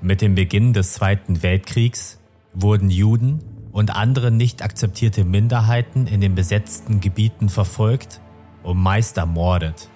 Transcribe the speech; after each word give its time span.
Mit 0.00 0.20
dem 0.22 0.36
Beginn 0.36 0.72
des 0.72 0.92
Zweiten 0.92 1.42
Weltkriegs 1.42 2.20
wurden 2.54 2.88
Juden 2.88 3.40
und 3.72 3.96
andere 3.96 4.30
nicht 4.30 4.62
akzeptierte 4.62 5.24
Minderheiten 5.24 6.06
in 6.06 6.20
den 6.20 6.36
besetzten 6.36 7.00
Gebieten 7.00 7.48
verfolgt 7.48 8.20
und 8.62 8.78
meist 8.78 9.16
ermordet, 9.16 9.90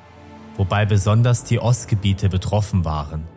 wobei 0.57 0.87
besonders 0.87 1.45
die 1.45 1.61
Ostgebiete 1.61 2.29
betroffen 2.29 2.85
waren. 2.85 3.29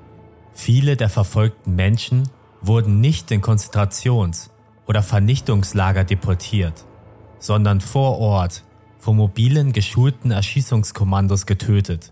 Viele 0.54 0.98
der 0.98 1.10
verfolgten 1.10 1.76
Menschen 1.76 2.30
wurden 2.62 3.00
nicht 3.00 3.29
in 3.29 3.42
Konzentrations- 3.42 4.50
oder 4.88 5.04
Vernichtungslager 5.04 6.04
deportiert, 6.04 6.86
sondern 7.38 7.79
vor 7.79 8.18
Ort 8.18 8.63
von 8.97 9.18
mobilen 9.18 9.72
geschulten 9.72 10.32
Erschießungskommandos 10.32 11.46
getötet, 11.46 12.12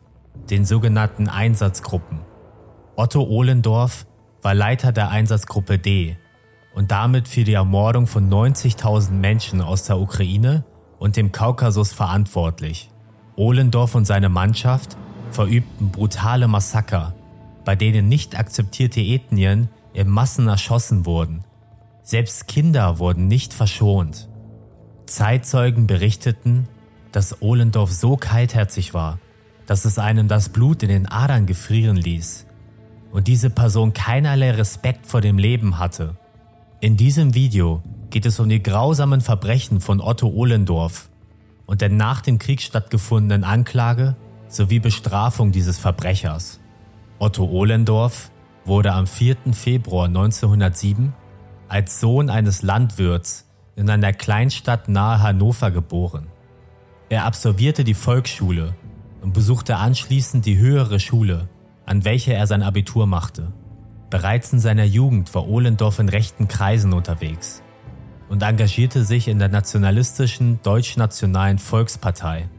den 0.51 0.63
sogenannten 0.63 1.27
Einsatzgruppen. 1.27 2.19
Otto 2.95 3.23
Ohlendorf 3.23 4.05
war 4.43 4.53
Leiter 4.53 4.91
der 4.91 5.09
Einsatzgruppe 5.09 5.79
D 5.79 6.17
und 6.75 6.91
damit 6.91 7.27
für 7.27 7.43
die 7.43 7.53
Ermordung 7.53 8.07
von 8.07 8.29
90.000 8.29 9.11
Menschen 9.11 9.61
aus 9.61 9.85
der 9.85 9.99
Ukraine 9.99 10.65
und 10.99 11.15
dem 11.15 11.31
Kaukasus 11.31 11.93
verantwortlich. 11.93 12.89
Ohlendorf 13.35 13.95
und 13.95 14.05
seine 14.05 14.29
Mannschaft 14.29 14.97
verübten 15.31 15.89
brutale 15.89 16.47
Massaker, 16.47 17.15
bei 17.65 17.75
denen 17.75 18.07
nicht 18.09 18.37
akzeptierte 18.37 19.01
Ethnien 19.01 19.69
in 19.93 20.09
Massen 20.09 20.47
erschossen 20.47 21.05
wurden. 21.05 21.43
Selbst 22.03 22.47
Kinder 22.47 22.99
wurden 22.99 23.27
nicht 23.27 23.53
verschont. 23.53 24.29
Zeitzeugen 25.05 25.87
berichteten, 25.87 26.67
dass 27.11 27.41
Ohlendorf 27.41 27.91
so 27.91 28.17
kaltherzig 28.17 28.93
war, 28.93 29.19
dass 29.67 29.85
es 29.85 29.99
einem 29.99 30.27
das 30.27 30.49
Blut 30.49 30.83
in 30.83 30.89
den 30.89 31.07
Adern 31.07 31.45
gefrieren 31.45 31.95
ließ 31.95 32.45
und 33.13 33.27
diese 33.27 33.51
Person 33.51 33.93
keinerlei 33.93 34.51
Respekt 34.51 35.05
vor 35.05 35.21
dem 35.21 35.37
Leben 35.37 35.77
hatte. 35.77 36.17
In 36.81 36.97
diesem 36.97 37.35
Video 37.35 37.81
geht 38.09 38.25
es 38.25 38.39
um 38.39 38.49
die 38.49 38.61
grausamen 38.61 39.21
Verbrechen 39.21 39.79
von 39.79 40.01
Otto 40.01 40.27
Ohlendorf 40.27 41.09
und 41.65 41.81
der 41.81 41.89
nach 41.89 42.21
dem 42.21 42.39
Krieg 42.39 42.59
stattgefundenen 42.61 43.43
Anklage 43.43 44.15
sowie 44.47 44.79
Bestrafung 44.79 45.51
dieses 45.51 45.77
Verbrechers. 45.77 46.59
Otto 47.19 47.45
Ohlendorf 47.45 48.31
wurde 48.65 48.91
am 48.91 49.07
4. 49.07 49.37
Februar 49.53 50.07
1907 50.07 51.13
als 51.69 51.99
Sohn 51.99 52.29
eines 52.29 52.63
Landwirts 52.63 53.47
in 53.75 53.89
einer 53.89 54.11
Kleinstadt 54.11 54.89
nahe 54.89 55.21
Hannover 55.21 55.69
geboren. 55.71 56.27
Er 57.09 57.25
absolvierte 57.25 57.83
die 57.83 57.93
Volksschule 57.93 58.75
und 59.21 59.33
besuchte 59.33 59.77
anschließend 59.77 60.45
die 60.45 60.57
höhere 60.57 60.99
Schule, 60.99 61.47
an 61.85 62.05
welcher 62.05 62.33
er 62.33 62.47
sein 62.47 62.63
Abitur 62.63 63.05
machte. 63.07 63.53
Bereits 64.09 64.53
in 64.53 64.59
seiner 64.59 64.83
Jugend 64.83 65.33
war 65.33 65.47
Ohlendorf 65.47 65.99
in 65.99 66.09
rechten 66.09 66.47
Kreisen 66.47 66.93
unterwegs 66.93 67.63
und 68.29 68.43
engagierte 68.43 69.03
sich 69.03 69.27
in 69.27 69.39
der 69.39 69.49
nationalistischen 69.49 70.61
Deutschnationalen 70.61 71.59
Volkspartei. 71.59 72.49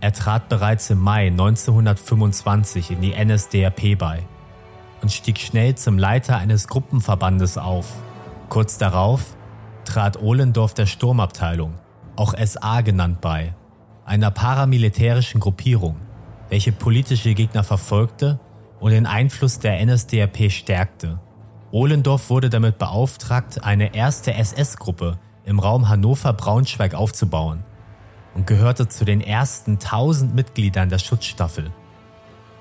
Er 0.00 0.12
trat 0.12 0.48
bereits 0.48 0.90
im 0.90 1.00
Mai 1.00 1.28
1925 1.28 2.90
in 2.90 3.00
die 3.00 3.14
NSDAP 3.14 3.98
bei 3.98 4.26
und 5.00 5.10
stieg 5.10 5.38
schnell 5.38 5.74
zum 5.74 5.98
Leiter 5.98 6.36
eines 6.36 6.68
Gruppenverbandes 6.68 7.58
auf. 7.58 7.92
Kurz 8.48 8.78
darauf 8.78 9.36
trat 9.84 10.20
Ohlendorf 10.20 10.74
der 10.74 10.86
Sturmabteilung, 10.86 11.74
auch 12.16 12.34
SA 12.36 12.80
genannt, 12.80 13.20
bei, 13.20 13.54
einer 14.04 14.30
paramilitärischen 14.30 15.40
Gruppierung, 15.40 15.96
welche 16.48 16.72
politische 16.72 17.34
Gegner 17.34 17.64
verfolgte 17.64 18.38
und 18.80 18.90
den 18.92 19.06
Einfluss 19.06 19.58
der 19.58 19.84
NSDAP 19.84 20.50
stärkte. 20.50 21.20
Ohlendorf 21.70 22.30
wurde 22.30 22.50
damit 22.50 22.78
beauftragt, 22.78 23.64
eine 23.64 23.94
erste 23.94 24.34
SS-Gruppe 24.34 25.18
im 25.44 25.58
Raum 25.58 25.88
Hannover-Braunschweig 25.88 26.94
aufzubauen 26.94 27.64
und 28.34 28.46
gehörte 28.46 28.88
zu 28.88 29.04
den 29.04 29.20
ersten 29.20 29.72
1000 29.72 30.34
Mitgliedern 30.34 30.88
der 30.88 30.98
Schutzstaffel. 30.98 31.72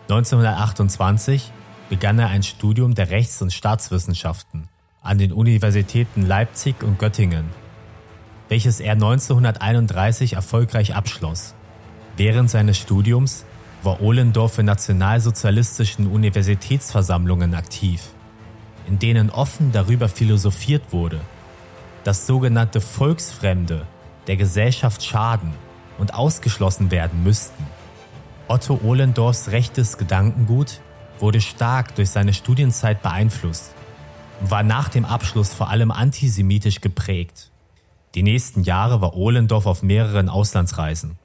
1928 0.09 1.51
begann 1.89 2.19
er 2.19 2.29
ein 2.29 2.43
Studium 2.43 2.95
der 2.95 3.09
Rechts- 3.09 3.41
und 3.41 3.51
Staatswissenschaften 3.53 4.69
an 5.01 5.17
den 5.17 5.31
Universitäten 5.31 6.25
Leipzig 6.25 6.81
und 6.81 6.97
Göttingen, 6.97 7.45
welches 8.49 8.79
er 8.79 8.93
1931 8.93 10.33
erfolgreich 10.33 10.95
abschloss. 10.95 11.53
Während 12.17 12.49
seines 12.49 12.77
Studiums 12.77 13.45
war 13.85 14.01
Ohlendorf 14.01 14.57
in 14.57 14.65
nationalsozialistischen 14.65 16.07
Universitätsversammlungen 16.07 17.53
aktiv, 17.53 18.01
in 18.87 18.99
denen 18.99 19.29
offen 19.29 19.71
darüber 19.71 20.09
philosophiert 20.09 20.91
wurde, 20.91 21.21
dass 22.03 22.25
sogenannte 22.25 22.81
Volksfremde 22.81 23.85
der 24.27 24.37
Gesellschaft 24.37 25.03
schaden 25.03 25.53
und 25.97 26.13
ausgeschlossen 26.13 26.91
werden 26.91 27.23
müssten. 27.23 27.63
Otto 28.47 28.79
Ohlendorfs 28.83 29.51
rechtes 29.51 29.97
Gedankengut 29.97 30.81
wurde 31.19 31.39
stark 31.39 31.95
durch 31.95 32.09
seine 32.09 32.33
Studienzeit 32.33 33.01
beeinflusst 33.01 33.73
und 34.41 34.51
war 34.51 34.63
nach 34.63 34.89
dem 34.89 35.05
Abschluss 35.05 35.53
vor 35.53 35.69
allem 35.69 35.91
antisemitisch 35.91 36.81
geprägt. 36.81 37.51
Die 38.15 38.23
nächsten 38.23 38.63
Jahre 38.63 39.01
war 39.01 39.15
Ohlendorf 39.15 39.65
auf 39.65 39.83
mehreren 39.83 40.29
Auslandsreisen 40.29 41.17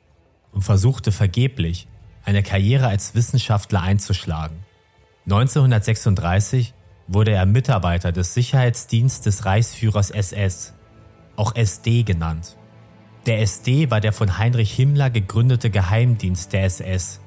und 0.52 0.62
versuchte 0.62 1.12
vergeblich, 1.12 1.86
eine 2.24 2.42
Karriere 2.42 2.88
als 2.88 3.14
Wissenschaftler 3.14 3.82
einzuschlagen. 3.82 4.64
1936 5.24 6.74
wurde 7.06 7.32
er 7.32 7.46
Mitarbeiter 7.46 8.12
des 8.12 8.34
Sicherheitsdienstes 8.34 9.22
des 9.22 9.44
Reichsführers 9.44 10.10
SS, 10.10 10.74
auch 11.36 11.54
SD 11.56 12.02
genannt. 12.04 12.56
Der 13.26 13.40
SD 13.40 13.90
war 13.90 14.00
der 14.00 14.12
von 14.12 14.38
Heinrich 14.38 14.72
Himmler 14.72 15.10
gegründete 15.10 15.70
Geheimdienst 15.70 16.52
der 16.52 16.64
SS 16.64 17.20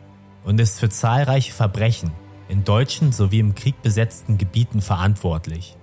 und 0.43 0.59
ist 0.59 0.79
für 0.79 0.89
zahlreiche 0.89 1.53
Verbrechen 1.53 2.11
in 2.49 2.63
deutschen 2.63 3.11
sowie 3.11 3.39
im 3.39 3.55
Krieg 3.55 3.81
besetzten 3.81 4.37
Gebieten 4.37 4.81
verantwortlich. 4.81 5.77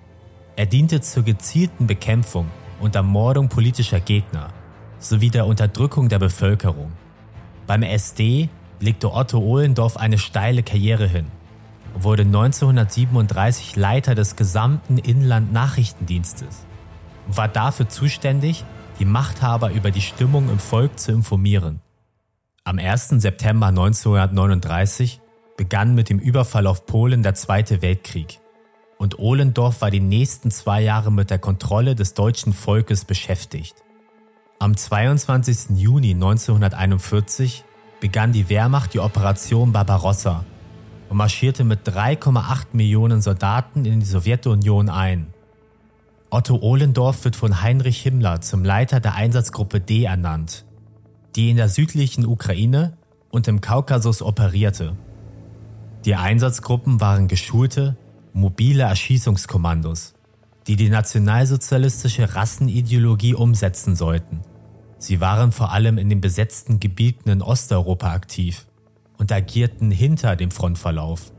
Er 0.57 0.67
diente 0.67 1.01
zur 1.01 1.23
gezielten 1.23 1.87
Bekämpfung 1.87 2.51
und 2.81 2.97
Ermordung 2.97 3.49
politischer 3.49 4.01
Gegner 4.01 4.53
sowie 4.99 5.31
der 5.31 5.47
Unterdrückung 5.47 6.09
der 6.09 6.19
Bevölkerung. 6.19 6.93
Beim 7.67 7.83
SD 7.83 8.49
legte 8.81 9.13
Otto 9.13 9.39
Ohlendorf 9.39 9.97
eine 9.97 10.19
steile 10.19 10.63
Karriere 10.63 11.07
hin 11.07 11.27
und 11.95 12.05
wurde 12.05 12.23
1937 12.23 13.77
Leiter 13.77 14.15
des 14.15 14.37
gesamten 14.37 14.99
Inland-Nachrichtendienstes 14.99 16.67
und 17.27 17.37
war 17.37 17.49
dafür 17.49 17.89
zuständig, 17.89 18.65
die 18.99 19.05
Machthaber 19.05 19.71
über 19.71 19.91
die 19.91 20.01
Stimmung 20.01 20.49
im 20.51 20.59
Volk 20.59 20.99
zu 20.99 21.13
informieren. 21.13 21.81
Am 22.65 22.79
1. 22.79 23.09
September 23.09 23.69
1939 23.69 25.21
begann 25.57 25.95
mit 25.95 26.09
dem 26.09 26.19
Überfall 26.19 26.67
auf 26.67 26.87
Polen 26.87 27.23
der 27.23 27.35
Zweite 27.35 27.83
Weltkrieg 27.83 28.41
und 29.01 29.19
Ohlendorf 29.19 29.81
war 29.81 29.91
die 29.91 30.01
nächsten 30.01 30.51
zwei 30.51 30.83
Jahre 30.83 31.11
mit 31.11 31.31
der 31.31 31.39
Kontrolle 31.39 31.95
des 31.95 32.13
deutschen 32.13 32.53
Volkes 32.53 33.07
beschäftigt. 33.07 33.75
Am 34.59 34.77
22. 34.77 35.71
Juni 35.79 36.11
1941 36.11 37.65
begann 38.01 38.33
die 38.33 38.49
Wehrmacht 38.49 38.95
die 38.95 39.01
Operation 39.01 39.73
Barbarossa 39.73 40.45
und 41.09 41.17
marschierte 41.17 41.65
mit 41.65 41.87
3,8 41.87 42.69
Millionen 42.73 43.21
Soldaten 43.21 43.85
in 43.85 44.01
die 44.01 44.07
Sowjetunion 44.07 44.89
ein. 44.89 45.33
Otto 46.31 46.57
Ohlendorf 46.61 47.25
wird 47.25 47.37
von 47.37 47.61
Heinrich 47.61 48.01
Himmler 48.03 48.41
zum 48.41 48.65
Leiter 48.65 49.01
der 49.01 49.17
Einsatzgruppe 49.17 49.81
D 49.81 50.05
ernannt, 50.05 50.65
die 51.35 51.51
in 51.51 51.57
der 51.57 51.69
südlichen 51.69 52.25
Ukraine 52.25 52.97
und 53.31 53.49
im 53.49 53.61
Kaukasus 53.61 54.23
operierte. 54.23 54.97
Die 56.05 56.15
Einsatzgruppen 56.15 57.01
waren 57.01 57.29
geschulte, 57.29 57.97
mobile 58.33 58.85
Erschießungskommandos, 58.85 60.15
die 60.67 60.77
die 60.77 60.89
nationalsozialistische 60.89 62.35
Rassenideologie 62.35 63.35
umsetzen 63.35 63.97
sollten. 63.97 64.41
Sie 65.01 65.19
waren 65.19 65.51
vor 65.51 65.73
allem 65.73 65.97
in 65.97 66.11
den 66.11 66.21
besetzten 66.21 66.79
Gebieten 66.79 67.31
in 67.31 67.41
Osteuropa 67.41 68.13
aktiv 68.13 68.67
und 69.17 69.33
agierten 69.33 69.91
hinter 69.91 70.37
dem 70.37 70.51
Frontverlauf. 70.51 71.33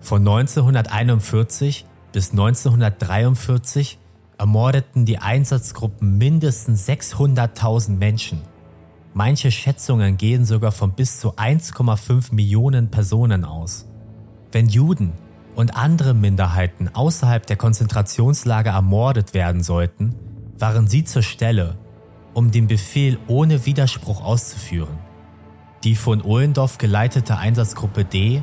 Von 0.00 0.20
1941 0.20 1.86
bis 2.12 2.32
1943 2.32 3.98
ermordeten 4.36 5.06
die 5.06 5.16
Einsatzgruppen 5.16 6.18
mindestens 6.18 6.86
600.000 6.86 7.96
Menschen. 7.96 8.42
Manche 9.14 9.50
Schätzungen 9.50 10.18
gehen 10.18 10.44
sogar 10.44 10.70
von 10.70 10.92
bis 10.92 11.18
zu 11.18 11.36
1,5 11.36 12.34
Millionen 12.34 12.90
Personen 12.90 13.46
aus. 13.46 13.88
Wenn 14.52 14.68
Juden 14.68 15.14
und 15.54 15.74
andere 15.74 16.12
Minderheiten 16.12 16.94
außerhalb 16.94 17.46
der 17.46 17.56
Konzentrationslager 17.56 18.72
ermordet 18.72 19.32
werden 19.32 19.62
sollten, 19.62 20.14
waren 20.58 20.86
sie 20.86 21.04
zur 21.04 21.22
Stelle, 21.22 21.78
um 22.36 22.50
den 22.50 22.66
Befehl 22.66 23.18
ohne 23.28 23.64
Widerspruch 23.64 24.22
auszuführen. 24.22 24.98
Die 25.84 25.96
von 25.96 26.20
Ohlendorf 26.20 26.76
geleitete 26.76 27.38
Einsatzgruppe 27.38 28.04
D 28.04 28.42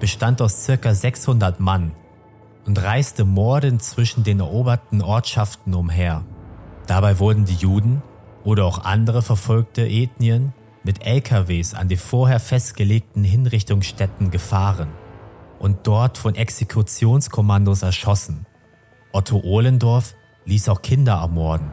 bestand 0.00 0.40
aus 0.40 0.66
ca. 0.66 0.94
600 0.94 1.60
Mann 1.60 1.92
und 2.64 2.82
reiste 2.82 3.26
mordend 3.26 3.82
zwischen 3.82 4.24
den 4.24 4.40
eroberten 4.40 5.02
Ortschaften 5.02 5.74
umher. 5.74 6.24
Dabei 6.86 7.18
wurden 7.18 7.44
die 7.44 7.56
Juden 7.56 8.00
oder 8.44 8.64
auch 8.64 8.82
andere 8.82 9.20
verfolgte 9.20 9.86
Ethnien 9.86 10.54
mit 10.82 11.04
LKWs 11.04 11.74
an 11.74 11.88
die 11.88 11.98
vorher 11.98 12.40
festgelegten 12.40 13.24
Hinrichtungsstätten 13.24 14.30
gefahren 14.30 14.88
und 15.58 15.86
dort 15.86 16.16
von 16.16 16.34
Exekutionskommandos 16.34 17.82
erschossen. 17.82 18.46
Otto 19.12 19.42
Ohlendorf 19.44 20.14
ließ 20.46 20.70
auch 20.70 20.80
Kinder 20.80 21.16
ermorden, 21.16 21.70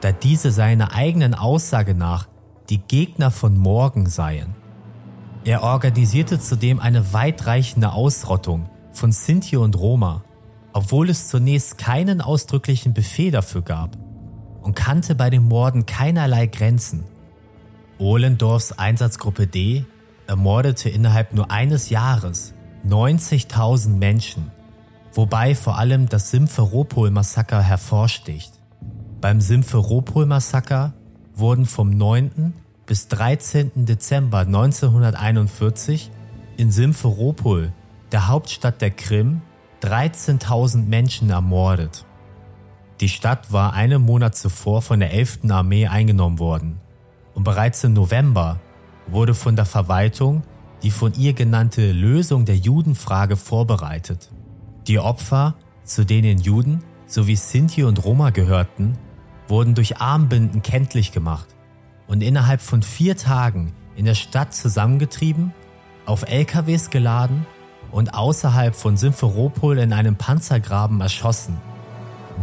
da 0.00 0.12
diese 0.12 0.52
seiner 0.52 0.94
eigenen 0.94 1.34
Aussage 1.34 1.94
nach 1.94 2.28
die 2.68 2.78
Gegner 2.78 3.30
von 3.30 3.56
morgen 3.56 4.08
seien. 4.08 4.54
Er 5.44 5.62
organisierte 5.62 6.38
zudem 6.38 6.80
eine 6.80 7.12
weitreichende 7.12 7.92
Ausrottung 7.92 8.68
von 8.92 9.12
Sinti 9.12 9.56
und 9.56 9.78
Roma, 9.78 10.22
obwohl 10.72 11.08
es 11.08 11.28
zunächst 11.28 11.78
keinen 11.78 12.20
ausdrücklichen 12.20 12.92
Befehl 12.92 13.30
dafür 13.30 13.62
gab 13.62 13.96
und 14.60 14.74
kannte 14.74 15.14
bei 15.14 15.30
den 15.30 15.44
Morden 15.44 15.86
keinerlei 15.86 16.46
Grenzen. 16.46 17.04
Ohlendorfs 17.98 18.72
Einsatzgruppe 18.72 19.46
D 19.46 19.86
ermordete 20.26 20.90
innerhalb 20.90 21.32
nur 21.32 21.50
eines 21.50 21.88
Jahres 21.88 22.54
90.000 22.86 23.96
Menschen, 23.96 24.50
wobei 25.12 25.54
vor 25.54 25.78
allem 25.78 26.08
das 26.08 26.30
Simferopol-Massaker 26.30 27.62
hervorsticht. 27.62 28.57
Beim 29.20 29.40
Simferopol-Massaker 29.40 30.94
wurden 31.34 31.66
vom 31.66 31.90
9. 31.90 32.54
bis 32.86 33.08
13. 33.08 33.84
Dezember 33.84 34.40
1941 34.40 36.12
in 36.56 36.70
Simferopol, 36.70 37.72
der 38.12 38.28
Hauptstadt 38.28 38.80
der 38.80 38.92
Krim, 38.92 39.40
13.000 39.82 40.84
Menschen 40.84 41.30
ermordet. 41.30 42.06
Die 43.00 43.08
Stadt 43.08 43.52
war 43.52 43.72
einen 43.72 44.02
Monat 44.02 44.36
zuvor 44.36 44.82
von 44.82 45.00
der 45.00 45.12
11. 45.12 45.50
Armee 45.50 45.88
eingenommen 45.88 46.38
worden 46.38 46.78
und 47.34 47.42
bereits 47.42 47.82
im 47.82 47.94
November 47.94 48.60
wurde 49.08 49.34
von 49.34 49.56
der 49.56 49.64
Verwaltung 49.64 50.44
die 50.84 50.92
von 50.92 51.12
ihr 51.14 51.32
genannte 51.32 51.90
Lösung 51.90 52.44
der 52.44 52.56
Judenfrage 52.56 53.36
vorbereitet. 53.36 54.30
Die 54.86 55.00
Opfer, 55.00 55.56
zu 55.82 56.04
denen 56.04 56.38
Juden 56.38 56.84
sowie 57.06 57.34
Sinti 57.34 57.82
und 57.82 58.04
Roma 58.04 58.30
gehörten, 58.30 58.96
wurden 59.48 59.74
durch 59.74 59.98
Armbinden 59.98 60.62
kenntlich 60.62 61.12
gemacht 61.12 61.48
und 62.06 62.22
innerhalb 62.22 62.60
von 62.60 62.82
vier 62.82 63.16
Tagen 63.16 63.72
in 63.96 64.04
der 64.04 64.14
Stadt 64.14 64.54
zusammengetrieben, 64.54 65.52
auf 66.06 66.22
LKWs 66.28 66.90
geladen 66.90 67.46
und 67.90 68.14
außerhalb 68.14 68.74
von 68.74 68.96
Simferopol 68.96 69.78
in 69.78 69.92
einem 69.92 70.16
Panzergraben 70.16 71.00
erschossen. 71.00 71.58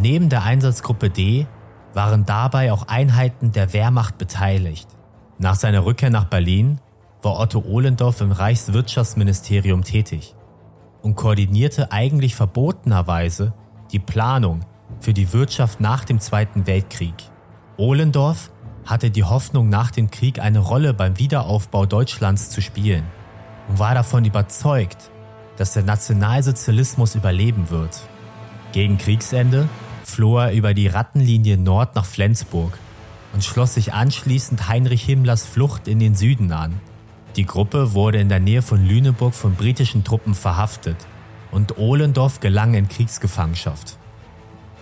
Neben 0.02 0.30
der 0.30 0.44
Einsatzgruppe 0.44 1.10
D 1.10 1.48
waren 1.94 2.26
dabei 2.26 2.74
auch 2.74 2.88
Einheiten 2.88 3.52
der 3.52 3.74
Wehrmacht 3.74 4.18
beteiligt. 4.18 4.88
Nach 5.38 5.56
seiner 5.56 5.86
Rückkehr 5.86 6.10
nach 6.10 6.26
Berlin 6.26 6.80
war 7.22 7.40
Otto 7.40 7.64
Ohlendorf 7.66 8.22
im 8.22 8.32
Reichswirtschaftsministerium 8.32 9.84
tätig 9.84 10.36
und 11.02 11.16
koordinierte 11.16 11.92
eigentlich 11.92 12.36
verbotenerweise 12.36 13.54
die 13.92 14.00
Planung 14.00 14.62
für 15.00 15.14
die 15.14 15.34
Wirtschaft 15.34 15.80
nach 15.80 16.06
dem 16.06 16.20
Zweiten 16.20 16.68
Weltkrieg. 16.68 17.16
Ohlendorf 17.78 18.52
hatte 18.86 19.10
die 19.10 19.24
Hoffnung, 19.24 19.70
nach 19.70 19.92
dem 19.92 20.12
Krieg 20.12 20.40
eine 20.40 20.60
Rolle 20.60 20.94
beim 20.94 21.18
Wiederaufbau 21.18 21.86
Deutschlands 21.86 22.50
zu 22.50 22.62
spielen 22.62 23.04
und 23.68 23.80
war 23.80 23.94
davon 23.96 24.26
überzeugt, 24.26 25.10
dass 25.58 25.74
der 25.74 25.84
Nationalsozialismus 25.84 27.16
überleben 27.16 27.70
wird. 27.70 28.02
Gegen 28.72 28.98
Kriegsende 28.98 29.68
floh 30.04 30.38
er 30.38 30.54
über 30.54 30.74
die 30.74 30.88
Rattenlinie 30.88 31.58
Nord 31.58 31.96
nach 31.96 32.06
Flensburg 32.06 32.78
und 33.34 33.44
schloss 33.44 33.74
sich 33.74 33.94
anschließend 33.94 34.68
Heinrich 34.68 35.04
Himmlers 35.04 35.46
Flucht 35.46 35.88
in 35.88 36.00
den 36.00 36.16
Süden 36.16 36.52
an. 36.52 36.80
Die 37.36 37.46
Gruppe 37.46 37.94
wurde 37.94 38.20
in 38.20 38.30
der 38.30 38.40
Nähe 38.40 38.62
von 38.62 38.86
Lüneburg 38.86 39.34
von 39.34 39.56
britischen 39.56 40.04
Truppen 40.04 40.36
verhaftet 40.36 40.98
und 41.52 41.78
Ohlendorf 41.78 42.40
gelang 42.40 42.76
in 42.76 42.88
Kriegsgefangenschaft. 42.88 43.98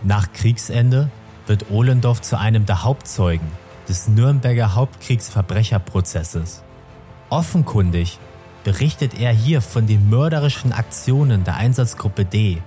Nach 0.05 0.33
Kriegsende 0.33 1.09
wird 1.47 1.71
Ohlendorf 1.71 2.21
zu 2.21 2.38
einem 2.38 2.65
der 2.65 2.83
Hauptzeugen 2.83 3.47
des 3.88 4.09
Nürnberger 4.09 4.75
Hauptkriegsverbrecherprozesses. 4.75 6.61
Offenkundig 7.29 8.19
berichtet 8.65 9.17
er 9.17 9.31
hier 9.31 9.61
von 9.61 9.88
den 9.88 10.09
mörderischen 10.09 10.73
Aktionen 10.73 11.45
der 11.45 11.55
Einsatzgruppe 11.55 12.25
D 12.25 12.61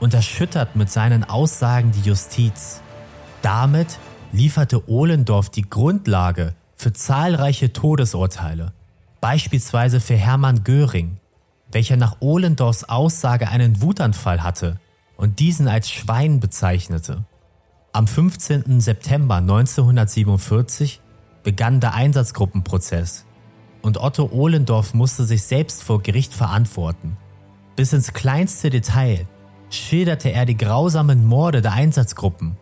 und 0.00 0.12
erschüttert 0.12 0.74
mit 0.74 0.90
seinen 0.90 1.22
Aussagen 1.22 1.92
die 1.92 2.00
Justiz. 2.00 2.80
Damit 3.42 3.98
lieferte 4.32 4.88
Ohlendorf 4.88 5.50
die 5.50 5.70
Grundlage 5.70 6.52
für 6.74 6.92
zahlreiche 6.92 7.72
Todesurteile, 7.72 8.72
beispielsweise 9.20 10.00
für 10.00 10.16
Hermann 10.16 10.64
Göring, 10.64 11.18
welcher 11.70 11.96
nach 11.96 12.16
Ohlendorfs 12.18 12.84
Aussage 12.84 13.48
einen 13.48 13.80
Wutanfall 13.82 14.42
hatte 14.42 14.80
und 15.16 15.38
diesen 15.38 15.68
als 15.68 15.90
Schwein 15.90 16.40
bezeichnete. 16.40 17.24
Am 17.92 18.06
15. 18.06 18.80
September 18.80 19.36
1947 19.36 21.00
begann 21.42 21.80
der 21.80 21.94
Einsatzgruppenprozess 21.94 23.24
und 23.82 23.98
Otto 23.98 24.28
Ohlendorf 24.32 24.94
musste 24.94 25.24
sich 25.24 25.44
selbst 25.44 25.82
vor 25.82 26.02
Gericht 26.02 26.34
verantworten. 26.34 27.16
Bis 27.76 27.92
ins 27.92 28.12
kleinste 28.12 28.68
Detail 28.68 29.26
schilderte 29.70 30.32
er 30.32 30.44
die 30.44 30.56
grausamen 30.56 31.24
Morde 31.24 31.62
der 31.62 31.72
Einsatzgruppen 31.72 32.56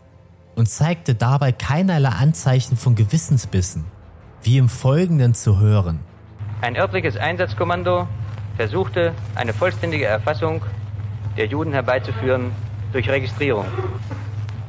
und 0.55 0.69
zeigte 0.69 1.15
dabei 1.15 1.53
keinerlei 1.53 2.11
Anzeichen 2.11 2.77
von 2.77 2.95
Gewissensbissen, 2.95 3.85
wie 4.43 4.59
im 4.59 4.69
Folgenden 4.69 5.35
zu 5.35 5.59
hören. 5.59 6.01
Ein 6.61 6.77
örtliches 6.77 7.17
Einsatzkommando 7.17 8.07
versuchte 8.57 9.13
eine 9.35 9.53
vollständige 9.53 10.05
Erfassung 10.05 10.63
der 11.37 11.47
Juden 11.47 11.73
herbeizuführen 11.73 12.53
durch 12.93 13.09
Registrierung. 13.09 13.67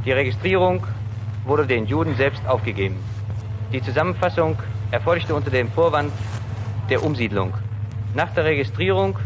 Die 0.04 0.12
Registrierung 0.12 0.86
wurde 1.46 1.68
den 1.68 1.86
Juden 1.86 2.16
selbst 2.16 2.46
aufgegeben. 2.48 2.98
Die 3.72 3.82
Zusammenfassung 3.82 4.58
erfolgte 4.92 5.36
unter 5.36 5.52
dem 5.52 5.70
Vorwand 5.72 6.12
der 6.90 7.04
Umsiedlung. 7.04 7.54
Nach 8.14 8.34
der 8.34 8.46
Registrierung 8.46 9.18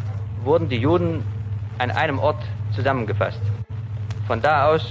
wurden 0.44 0.70
die 0.70 0.78
Juden 0.78 1.24
an 1.78 1.92
einem 1.92 2.20
Ort 2.20 2.44
zusammengefasst. 2.74 3.42
Von 4.28 4.42
da 4.42 4.68
aus 4.68 4.86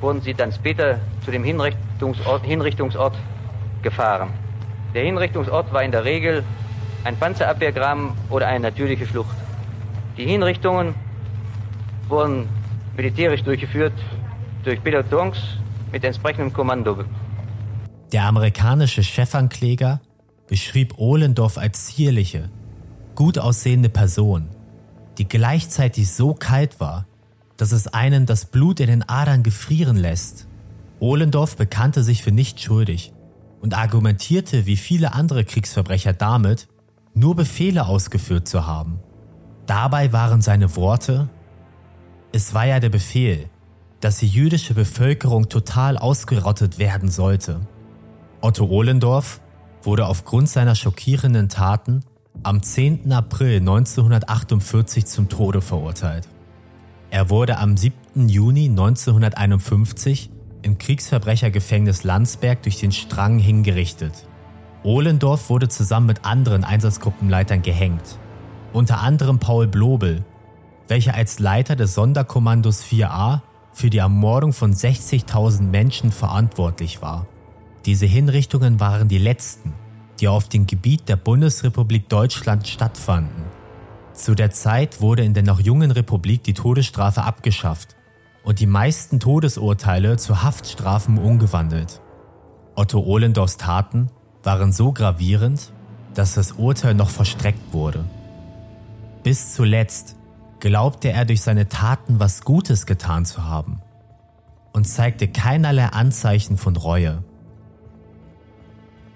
wurden 0.00 0.20
sie 0.20 0.34
dann 0.34 0.52
später 0.52 0.98
zu 1.24 1.30
dem 1.30 1.44
Hinrichtungsort, 1.44 2.44
Hinrichtungsort 2.44 3.14
gefahren. 3.82 4.30
Der 4.94 5.04
Hinrichtungsort 5.04 5.72
war 5.72 5.82
in 5.82 5.92
der 5.92 6.04
Regel 6.04 6.44
ein 7.04 7.16
Panzerabwehrgraben 7.16 8.10
oder 8.30 8.46
eine 8.46 8.60
natürliche 8.60 9.06
Flucht. 9.06 9.34
Die 10.16 10.26
Hinrichtungen 10.26 10.94
wurden 12.08 12.48
militärisch 12.96 13.42
durchgeführt 13.42 13.94
durch 14.64 14.82
Pelotons 14.82 15.36
mit 15.90 16.04
entsprechendem 16.04 16.52
Kommando. 16.52 17.04
Der 18.12 18.24
amerikanische 18.24 19.02
Chefankläger 19.02 20.00
beschrieb 20.46 20.98
Ohlendorf 20.98 21.58
als 21.58 21.86
zierliche, 21.86 22.50
gut 23.14 23.38
aussehende 23.38 23.88
Person, 23.88 24.48
die 25.18 25.26
gleichzeitig 25.26 26.10
so 26.10 26.34
kalt 26.34 26.80
war, 26.80 27.06
dass 27.56 27.72
es 27.72 27.86
einen 27.88 28.26
das 28.26 28.46
Blut 28.46 28.80
in 28.80 28.88
den 28.88 29.08
Adern 29.08 29.42
gefrieren 29.42 29.96
lässt. 29.96 30.48
Ohlendorf 31.00 31.56
bekannte 31.56 32.02
sich 32.02 32.22
für 32.22 32.32
nicht 32.32 32.60
schuldig 32.60 33.12
und 33.60 33.74
argumentierte 33.74 34.66
wie 34.66 34.76
viele 34.76 35.14
andere 35.14 35.44
Kriegsverbrecher 35.44 36.12
damit, 36.12 36.68
nur 37.14 37.36
Befehle 37.36 37.86
ausgeführt 37.86 38.48
zu 38.48 38.66
haben. 38.66 38.98
Dabei 39.66 40.12
waren 40.12 40.42
seine 40.42 40.76
Worte, 40.76 41.28
es 42.32 42.54
war 42.54 42.66
ja 42.66 42.80
der 42.80 42.88
Befehl, 42.88 43.48
dass 44.00 44.18
die 44.18 44.26
jüdische 44.26 44.74
Bevölkerung 44.74 45.48
total 45.48 45.98
ausgerottet 45.98 46.78
werden 46.78 47.10
sollte. 47.10 47.60
Otto 48.40 48.66
Ohlendorf 48.66 49.40
wurde 49.82 50.06
aufgrund 50.06 50.48
seiner 50.48 50.74
schockierenden 50.74 51.48
Taten 51.48 52.02
am 52.42 52.62
10. 52.62 53.12
April 53.12 53.58
1948 53.58 55.06
zum 55.06 55.28
Tode 55.28 55.60
verurteilt. 55.60 56.26
Er 57.10 57.28
wurde 57.28 57.58
am 57.58 57.76
7. 57.76 58.28
Juni 58.28 58.68
1951 58.70 60.30
im 60.62 60.78
Kriegsverbrechergefängnis 60.78 62.04
Landsberg 62.04 62.62
durch 62.62 62.78
den 62.78 62.92
Strang 62.92 63.38
hingerichtet. 63.38 64.26
Ohlendorf 64.82 65.50
wurde 65.50 65.68
zusammen 65.68 66.06
mit 66.06 66.24
anderen 66.24 66.64
Einsatzgruppenleitern 66.64 67.62
gehängt, 67.62 68.18
unter 68.72 69.00
anderem 69.00 69.38
Paul 69.38 69.66
Blobel, 69.66 70.24
welcher 70.92 71.14
als 71.14 71.38
Leiter 71.38 71.74
des 71.74 71.94
Sonderkommandos 71.94 72.84
4a 72.84 73.40
für 73.72 73.88
die 73.88 73.96
Ermordung 73.96 74.52
von 74.52 74.74
60.000 74.74 75.62
Menschen 75.62 76.12
verantwortlich 76.12 77.00
war. 77.00 77.26
Diese 77.86 78.04
Hinrichtungen 78.04 78.78
waren 78.78 79.08
die 79.08 79.16
letzten, 79.16 79.72
die 80.20 80.28
auf 80.28 80.50
dem 80.50 80.66
Gebiet 80.66 81.08
der 81.08 81.16
Bundesrepublik 81.16 82.10
Deutschland 82.10 82.68
stattfanden. 82.68 83.44
Zu 84.12 84.34
der 84.34 84.50
Zeit 84.50 85.00
wurde 85.00 85.24
in 85.24 85.32
der 85.32 85.44
noch 85.44 85.60
jungen 85.60 85.92
Republik 85.92 86.42
die 86.42 86.52
Todesstrafe 86.52 87.22
abgeschafft 87.22 87.96
und 88.44 88.60
die 88.60 88.66
meisten 88.66 89.18
Todesurteile 89.18 90.18
zu 90.18 90.42
Haftstrafen 90.42 91.16
umgewandelt. 91.16 92.02
Otto 92.74 93.00
Ohlendorfs 93.00 93.56
Taten 93.56 94.10
waren 94.42 94.72
so 94.72 94.92
gravierend, 94.92 95.72
dass 96.12 96.34
das 96.34 96.52
Urteil 96.52 96.92
noch 96.92 97.08
verstreckt 97.08 97.72
wurde. 97.72 98.04
Bis 99.22 99.54
zuletzt 99.54 100.16
glaubte 100.62 101.10
er 101.10 101.24
durch 101.24 101.42
seine 101.42 101.68
Taten 101.68 102.20
was 102.20 102.42
Gutes 102.42 102.86
getan 102.86 103.24
zu 103.24 103.44
haben 103.44 103.82
und 104.72 104.86
zeigte 104.86 105.26
keinerlei 105.26 105.86
Anzeichen 105.86 106.56
von 106.56 106.76
Reue. 106.76 107.24